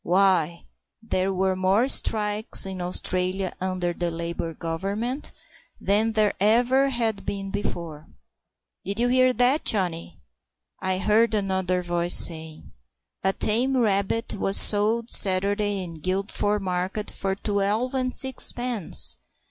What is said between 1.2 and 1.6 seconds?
were